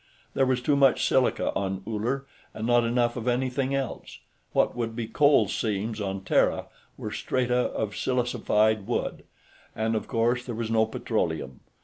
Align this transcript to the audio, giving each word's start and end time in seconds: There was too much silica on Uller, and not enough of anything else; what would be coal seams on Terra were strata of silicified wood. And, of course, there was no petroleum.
There 0.33 0.47
was 0.47 0.63
too 0.63 0.75
much 0.75 1.07
silica 1.07 1.53
on 1.53 1.83
Uller, 1.85 2.25
and 2.55 2.65
not 2.65 2.83
enough 2.83 3.15
of 3.15 3.27
anything 3.27 3.75
else; 3.75 4.17
what 4.51 4.75
would 4.75 4.95
be 4.95 5.05
coal 5.05 5.47
seams 5.47 6.01
on 6.01 6.21
Terra 6.23 6.65
were 6.97 7.11
strata 7.11 7.65
of 7.75 7.93
silicified 7.93 8.87
wood. 8.87 9.25
And, 9.75 9.93
of 9.95 10.07
course, 10.07 10.43
there 10.43 10.55
was 10.55 10.71
no 10.71 10.87
petroleum. 10.87 11.59